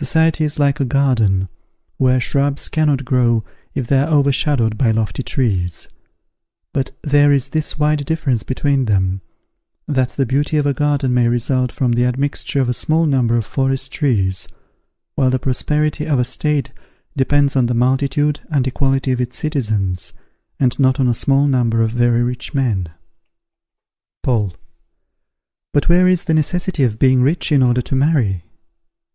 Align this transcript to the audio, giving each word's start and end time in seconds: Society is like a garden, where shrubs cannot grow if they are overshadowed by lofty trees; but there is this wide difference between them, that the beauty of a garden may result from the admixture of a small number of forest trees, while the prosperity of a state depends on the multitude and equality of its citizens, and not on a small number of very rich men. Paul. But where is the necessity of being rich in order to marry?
Society 0.00 0.42
is 0.42 0.58
like 0.58 0.80
a 0.80 0.86
garden, 0.86 1.50
where 1.98 2.18
shrubs 2.18 2.66
cannot 2.66 3.04
grow 3.04 3.44
if 3.74 3.86
they 3.86 3.98
are 3.98 4.08
overshadowed 4.08 4.78
by 4.78 4.90
lofty 4.90 5.22
trees; 5.22 5.86
but 6.72 6.92
there 7.02 7.30
is 7.30 7.50
this 7.50 7.78
wide 7.78 8.02
difference 8.06 8.42
between 8.42 8.86
them, 8.86 9.20
that 9.86 10.08
the 10.16 10.24
beauty 10.24 10.56
of 10.56 10.64
a 10.64 10.72
garden 10.72 11.12
may 11.12 11.28
result 11.28 11.70
from 11.70 11.92
the 11.92 12.06
admixture 12.06 12.58
of 12.62 12.70
a 12.70 12.72
small 12.72 13.04
number 13.04 13.36
of 13.36 13.44
forest 13.44 13.92
trees, 13.92 14.48
while 15.14 15.28
the 15.28 15.38
prosperity 15.38 16.06
of 16.06 16.18
a 16.18 16.24
state 16.24 16.72
depends 17.14 17.54
on 17.54 17.66
the 17.66 17.74
multitude 17.74 18.40
and 18.50 18.66
equality 18.66 19.12
of 19.12 19.20
its 19.20 19.36
citizens, 19.36 20.14
and 20.58 20.78
not 20.78 20.98
on 20.98 21.06
a 21.06 21.12
small 21.12 21.46
number 21.46 21.82
of 21.82 21.90
very 21.90 22.22
rich 22.22 22.54
men. 22.54 22.88
Paul. 24.22 24.56
But 25.74 25.86
where 25.90 26.08
is 26.08 26.24
the 26.24 26.32
necessity 26.32 26.82
of 26.82 26.98
being 26.98 27.20
rich 27.20 27.52
in 27.52 27.62
order 27.62 27.82
to 27.82 27.94
marry? 27.94 28.42